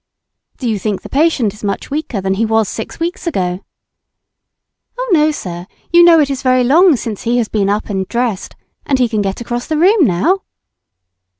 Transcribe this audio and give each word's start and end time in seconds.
"Do 0.57 0.67
you 0.67 0.79
think 0.79 1.03
the 1.03 1.09
patient 1.09 1.53
is 1.53 1.63
much 1.63 1.91
weaker 1.91 2.19
than 2.19 2.33
he 2.33 2.43
was 2.43 2.67
six 2.67 2.99
weeks 2.99 3.27
ago?" 3.27 3.63
"Oh 4.97 5.09
no, 5.11 5.29
sir; 5.29 5.67
you 5.93 6.03
know 6.03 6.19
it 6.19 6.31
is 6.31 6.41
very 6.41 6.63
long 6.63 6.95
since 6.95 7.21
he 7.21 7.37
has 7.37 7.49
been 7.49 7.69
up 7.69 7.87
and 7.87 8.07
dressed, 8.07 8.55
and 8.83 8.97
he 8.97 9.07
can 9.07 9.21
get 9.21 9.41
across 9.41 9.67
the 9.67 9.77
room 9.77 10.03
now." 10.05 10.39